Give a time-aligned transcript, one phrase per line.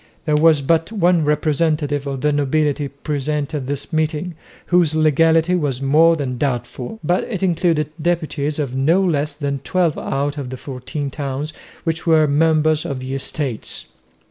[0.25, 4.33] There was but one representative of the nobility present at this meeting,
[4.65, 9.99] whose legality was more than doubtful, but it included deputies of no less than twelve
[9.99, 11.53] out of the fourteen towns
[11.83, 13.85] which were members of the Estates.